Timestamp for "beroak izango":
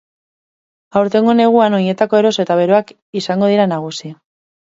2.61-3.53